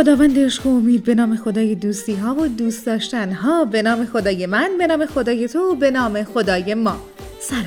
[0.00, 4.06] خداوند عشق و امید به نام خدای دوستی ها و دوست داشتن ها به نام
[4.06, 6.96] خدای من به نام خدای تو به نام خدای ما.
[7.40, 7.64] سلام.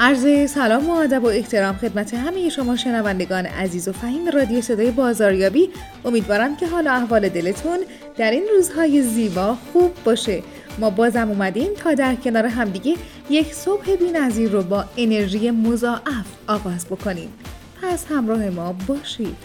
[0.00, 4.90] عرض سلام و ادب و احترام خدمت همه شما شنوندگان عزیز و فهیم رادیو صدای
[4.90, 5.68] بازاریابی.
[6.04, 7.78] امیدوارم که حال و احوال دلتون
[8.16, 10.42] در این روزهای زیبا خوب باشه.
[10.78, 12.94] ما بازم اومدیم تا در کنار همدیگه
[13.30, 17.32] یک صبح بی‌نظیر رو با انرژی مضاعف آغاز بکنیم.
[17.82, 19.36] پس همراه ما باشید.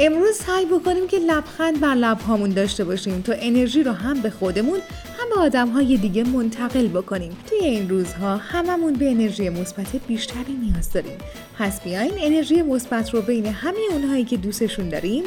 [0.00, 4.78] امروز سعی بکنیم که لبخند بر لبهامون داشته باشیم تا انرژی رو هم به خودمون
[5.18, 7.36] هم به آدمهای دیگه منتقل بکنیم.
[7.46, 11.18] توی این روزها هممون به انرژی مثبت بیشتری نیاز داریم.
[11.58, 15.24] پس بیاین انرژی مثبت رو بین همه اونهایی که دوستشون داریم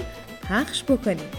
[0.50, 1.30] پخش بکنیم.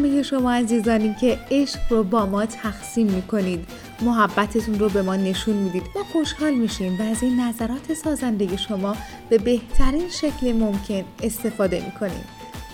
[0.00, 3.68] همه شما عزیزانی که عشق رو با ما تقسیم می‌کنید.
[4.02, 8.96] محبتتون رو به ما نشون می‌دید ما خوشحال میشیم و از این نظرات سازنده شما
[9.30, 12.24] به بهترین شکل ممکن استفاده می‌کنیم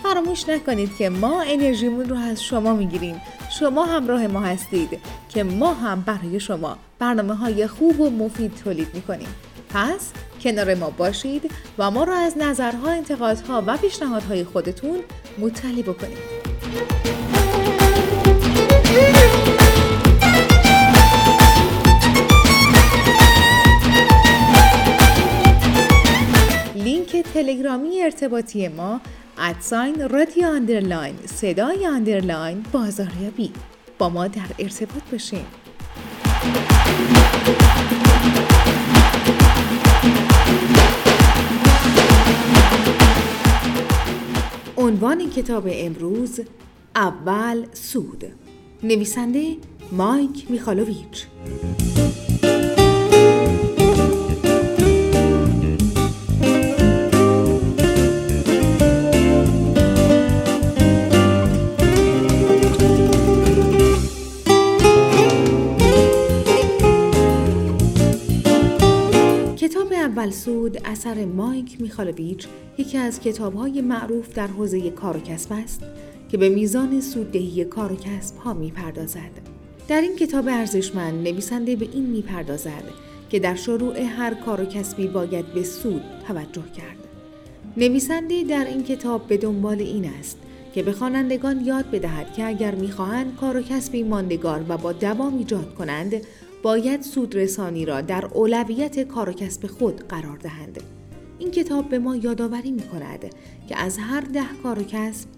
[0.03, 3.21] فراموش نکنید که ما انرژیمون رو از شما می‌گیریم.
[3.59, 8.89] شما همراه ما هستید که ما هم برای شما برنامه های خوب و مفید تولید
[8.95, 9.29] می‌کنیم.
[9.71, 10.11] پس
[10.43, 14.99] کنار ما باشید و ما را از نظرها، انتقادها و پیشنهادهای خودتون
[15.39, 16.47] مطلع بکنید.
[26.75, 29.01] لینک تلگرامی ارتباطی ما
[29.39, 33.53] at sign رادیو underline صدای underline بازاریابی.
[33.99, 35.45] با ما در ارتباط باشین.
[44.77, 46.41] عنوان کتاب امروز
[46.95, 48.46] اول سود.
[48.87, 49.57] نویسنده
[49.93, 51.27] مایک میخالوویچ.
[69.57, 72.47] کتاب اول سود اثر مایک میخالوویچ
[72.79, 75.83] یکی از کتابهای معروف در حوزه کار و کسب است.
[76.29, 79.31] که به میزان سوددهی کار و کسب ها می‌پردازد.
[79.89, 82.85] در این کتاب ارزشمند نویسنده به این می‌پردازد
[83.31, 86.97] که در شروع هر کار و کسبی باید به سود توجه کرد.
[87.77, 90.39] نویسنده در این کتاب به دنبال این است
[90.75, 95.39] که به خوانندگان یاد بدهد که اگر می‌خواهند کار و کسبی ماندگار و با دوام
[95.39, 96.15] ایجاد کنند
[96.63, 100.81] باید سودرسانی را در اولویت کار و کسب خود قرار دهند.
[101.39, 103.25] این کتاب به ما یادآوری می کند
[103.69, 105.29] که از هر ده کار و کسب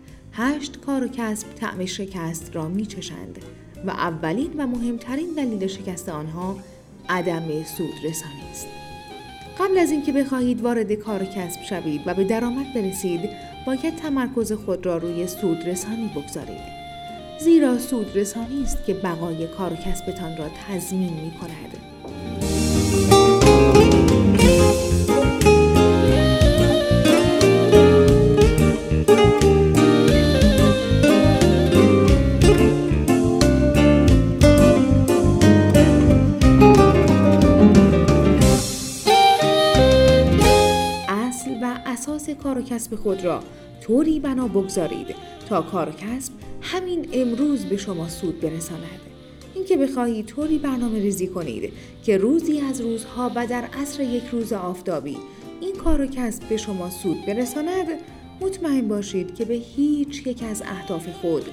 [0.41, 3.39] هشت کار و کسب طعم شکست را می چشند
[3.87, 6.57] و اولین و مهمترین دلیل شکست آنها
[7.09, 8.67] عدم سودرسانی است.
[9.59, 13.31] قبل از اینکه بخواهید وارد کار و کسب شوید و به درآمد برسید
[13.67, 16.79] باید تمرکز خود را روی سودرسانی بگذارید
[17.41, 21.88] زیرا سودرسانی است که بقای کار و کسبتان را تضمین می کند.
[42.49, 43.43] کار و کسب خود را
[43.81, 45.07] طوری بنا بگذارید
[45.49, 49.01] تا کار و کسب همین امروز به شما سود برساند.
[49.55, 51.73] اینکه بخواهید طوری برنامه ریزی کنید
[52.05, 55.17] که روزی از روزها و در عصر یک روز آفتابی
[55.61, 57.87] این کار و کسب به شما سود برساند
[58.41, 61.45] مطمئن باشید که به هیچ یک از اهداف خود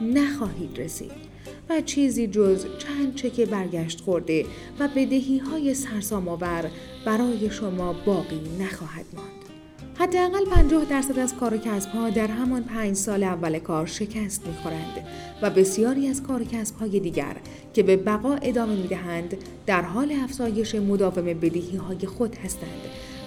[0.00, 1.32] نخواهید رسید
[1.70, 4.46] و چیزی جز چند چک برگشت خورده
[4.78, 6.70] و بدهی های سرسام آور
[7.06, 9.51] برای شما باقی نخواهد ماند.
[9.98, 15.06] حداقل 50 درصد از کار و در همان پنج سال اول کار شکست می‌خورند
[15.42, 16.42] و بسیاری از کار
[16.80, 17.36] و دیگر
[17.74, 19.36] که به بقا ادامه می‌دهند
[19.66, 22.80] در حال افزایش مداوم بدهی های خود هستند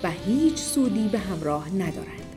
[0.04, 2.36] و هیچ سودی به همراه ندارند.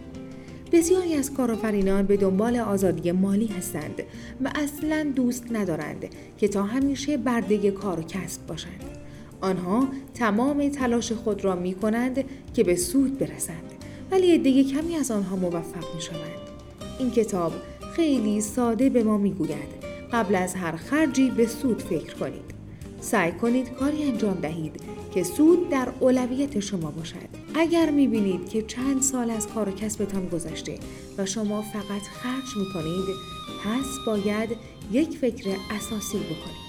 [0.73, 4.03] بسیاری از کارآفرینان به دنبال آزادی مالی هستند
[4.45, 6.07] و اصلا دوست ندارند
[6.39, 8.85] که تا همیشه برده کار و کسب باشند.
[9.41, 12.25] آنها تمام تلاش خود را می کنند
[12.55, 13.78] که به سود برسند
[14.11, 16.49] ولی عده کمی از آنها موفق می شوند.
[16.99, 17.53] این کتاب
[17.97, 19.79] خیلی ساده به ما می گوید
[20.13, 22.55] قبل از هر خرجی به سود فکر کنید.
[23.01, 24.81] سعی کنید کاری انجام دهید
[25.15, 27.29] که سود در اولویت شما باشد.
[27.55, 30.79] اگر می بینید که چند سال از کار و کسبتان گذشته
[31.19, 33.17] و شما فقط خرج می کنید
[33.65, 34.51] پس باید
[34.93, 36.68] یک فکر اساسی بکنید.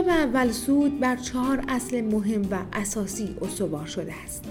[0.00, 4.44] کتاب اول سود بر چهار اصل مهم و اساسی استوار شده است.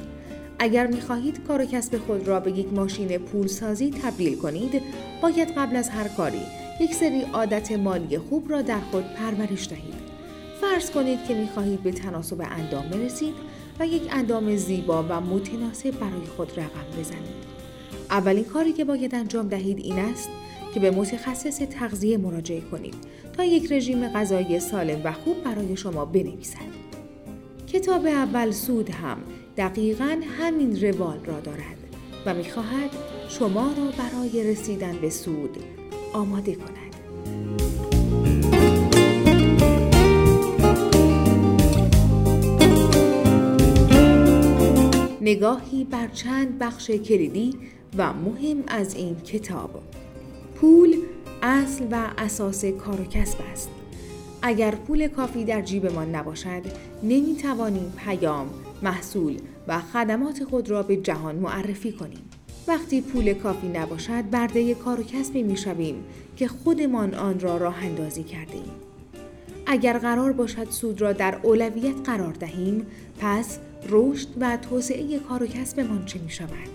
[0.60, 4.81] اگر می خواهید کار و کسب خود را به یک ماشین پولسازی تبدیل کنید،
[5.22, 6.42] باید قبل از هر کاری
[6.81, 9.94] یک سری عادت مالی خوب را در خود پرورش دهید.
[10.62, 13.34] فرض کنید که می خواهید به تناسب اندام برسید
[13.80, 17.50] و یک اندام زیبا و متناسب برای خود رقم بزنید.
[18.10, 20.30] اولین کاری که باید انجام دهید این است
[20.74, 22.95] که به متخصص تغذیه مراجعه کنید
[23.33, 26.80] تا یک رژیم غذایی سالم و خوب برای شما بنویسد.
[27.68, 29.18] کتاب اول سود هم
[29.57, 31.77] دقیقا همین روال را دارد
[32.25, 32.89] و می‌خواهد
[33.30, 35.57] شما را برای رسیدن به سود
[36.13, 36.89] آماده کند.
[45.21, 47.54] نگاهی بر چند بخش کلیدی
[47.98, 49.81] و مهم از این کتاب
[50.61, 50.95] پول
[51.41, 53.69] اصل و اساس کار و کسب است
[54.41, 56.61] اگر پول کافی در جیبمان نباشد
[57.03, 58.50] نمی توانیم پیام،
[58.83, 62.29] محصول و خدمات خود را به جهان معرفی کنیم.
[62.67, 66.03] وقتی پول کافی نباشد برده کار و کسبی می شویم
[66.35, 68.71] که خودمان آن را راه اندازی کرده ایم.
[69.65, 72.85] اگر قرار باشد سود را در اولویت قرار دهیم
[73.19, 73.59] پس
[73.89, 76.69] رشد و توسعه کار و کسبمان چه می شود؟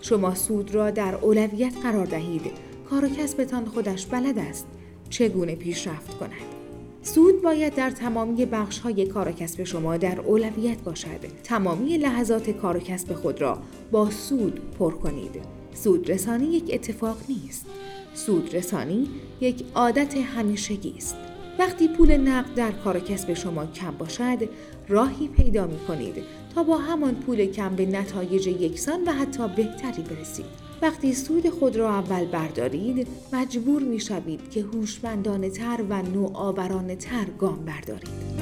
[0.00, 4.66] شما سود را در اولویت قرار دهید کار و کسبتان خودش بلد است
[5.10, 6.30] چگونه پیشرفت کند.
[7.02, 11.20] سود باید در تمامی بخش های کار و کسب شما در اولویت باشد.
[11.44, 13.58] تمامی لحظات کار و کسب خود را
[13.90, 15.42] با سود پر کنید.
[15.74, 17.66] سود رسانی یک اتفاق نیست.
[18.14, 19.08] سود رسانی
[19.40, 21.16] یک عادت همیشگی است.
[21.58, 24.48] وقتی پول نقد در کار و کسب شما کم باشد،
[24.88, 26.14] راهی پیدا می کنید
[26.54, 30.65] تا با همان پول کم به نتایج یکسان و حتی بهتری برسید.
[30.82, 37.24] وقتی سود خود را اول بردارید مجبور می شوید که هوشمندانه تر و نوآورانه تر
[37.38, 38.36] گام بردارید.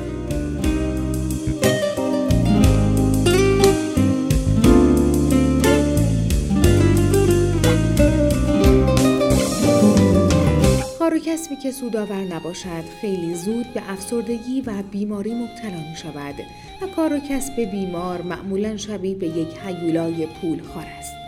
[10.99, 16.35] کار و کسبی که سودآور نباشد خیلی زود به افسردگی و بیماری مبتلا می شود
[16.83, 21.24] و کار کسب بیمار معمولا شبیه به یک حیولای پول خار است.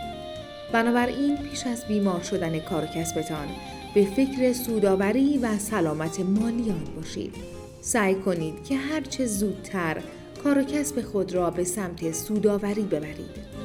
[0.73, 3.49] بنابراین پیش از بیمار شدن کار کسبتان
[3.95, 7.35] به فکر سوداوری و سلامت مالیان باشید.
[7.81, 10.03] سعی کنید که هرچه زودتر
[10.45, 13.56] کار و خود را به سمت سوداوری ببرید.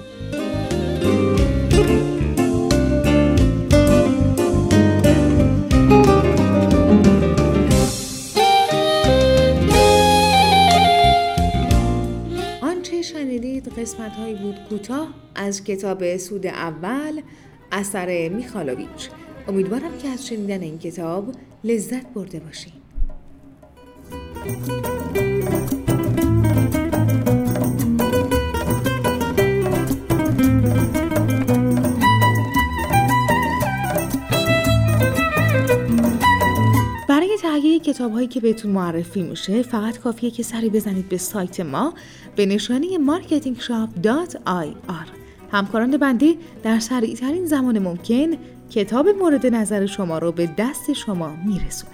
[14.01, 17.21] قسمت هایی بود کوتاه از کتاب سود اول
[17.71, 19.09] اثر میخالوویچ
[19.47, 21.31] امیدوارم که از شنیدن این کتاب
[21.63, 22.73] لذت برده باشید
[37.93, 41.93] کتاب هایی که بهتون معرفی میشه فقط کافیه که سری بزنید به سایت ما
[42.35, 45.07] به نشانی marketingshop.ir
[45.51, 48.27] همکاران بنده در سریع ترین زمان ممکن
[48.69, 51.91] کتاب مورد نظر شما رو به دست شما میرسونه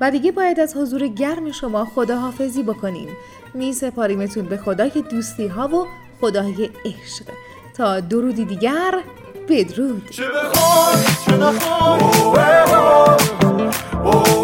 [0.00, 3.08] و دیگه باید از حضور گرم شما خداحافظی بکنیم.
[3.54, 5.86] می سپاریمتون به خدای دوستی ها و
[6.20, 7.24] خدای عشق.
[7.76, 9.02] تا درودی دیگر
[9.48, 10.10] بدرود.
[10.10, 10.30] چه این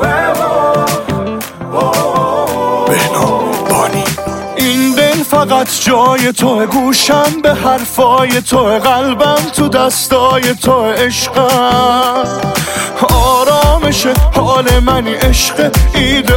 [0.09, 0.86] دل فقط
[5.67, 12.41] فقط جای تو گوشم به حرفای تو قلبم تو دستای تو عشقم.
[13.11, 15.71] آرامش حال منی عشق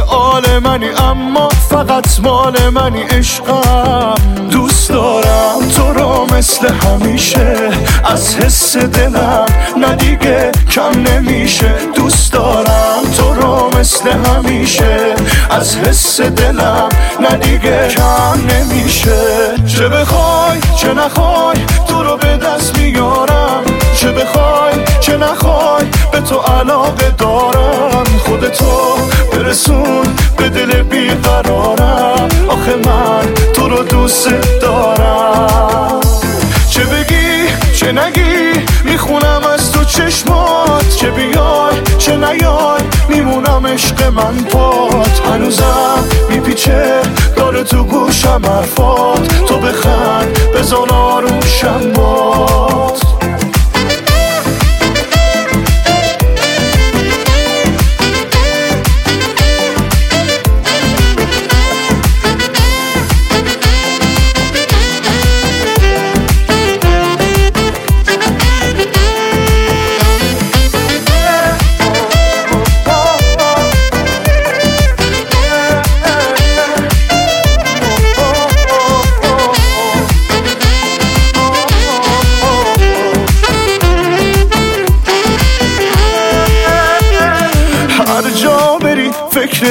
[0.08, 4.14] آل منی اما فقط مال منی عشقم.
[4.50, 7.56] دوست دارم تو رو مثل همیشه
[8.04, 9.46] از حس دلم
[9.76, 11.74] ندیگه کم نمیشه.
[11.94, 15.14] دوست دارم تو رو مثل همیشه
[15.50, 16.88] از حس دلم
[17.20, 19.19] ندیگه کم نمیشه.
[19.66, 21.56] چه بخوای چه نخوای
[21.88, 23.62] تو رو به دست میارم.
[23.96, 28.04] چه بخوای چه نخوای به تو علاقه دارم.
[28.26, 28.96] خودتو
[29.32, 32.28] برسون به دل بیقرارم.
[32.48, 34.28] آخه من تو رو دوست
[34.60, 36.00] دارم.
[36.70, 40.96] چه بگی چه نگی می‌خونم از تو چشمات.
[40.96, 45.20] چه بیای چه نیای میمونم عشق من پات.
[45.32, 47.02] هنوزم میپیچه
[48.10, 49.28] حرفات.
[49.46, 49.99] تو بخند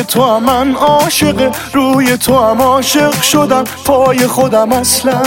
[0.10, 5.22] تو من عاشق روی تو هم عاشق شدم پای خودم اصلا.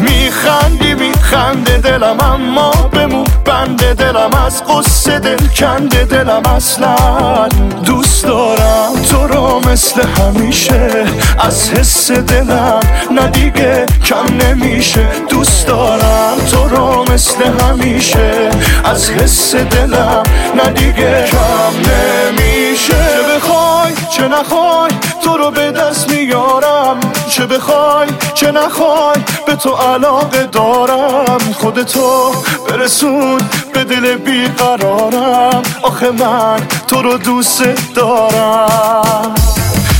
[0.00, 3.24] میخندی میخنده دلم اما بمون.
[3.44, 7.48] بنده دلم از قصه دل کنده دلم اصلا.
[7.84, 11.04] دوست دارم تو رو مثل همیشه.
[11.38, 15.08] از حس دلم ندیگه کم نمیشه.
[15.28, 18.50] دوست دارم تو رو مثل همیشه.
[18.84, 20.22] از حس دلم
[20.64, 23.21] ندیگه کم نمیشه.
[23.34, 24.90] بخوای چه نخوای؟
[25.24, 27.00] تو رو به دست میارم.
[27.30, 31.38] چه بخوای چه نخوای؟ به تو علاقه دارم.
[31.60, 32.32] خودتو
[32.68, 33.40] برسون
[33.74, 35.62] به دل بیقرارم.
[35.82, 37.62] آخه من تو رو دوست
[37.94, 39.34] دارم.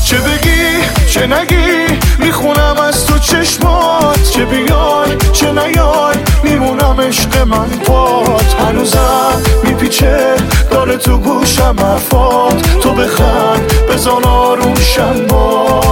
[0.04, 0.62] چه بگی؟
[1.06, 4.30] چه نگی؟ می‌خونم از تو چشمات.
[4.30, 8.54] چه بیای چه نیای؟ میمونم عشق من پات.
[8.54, 10.36] هنوزم میپیچه
[10.70, 15.91] داره تو گوشم حرفات تو بخند بزن آروشم بات برادران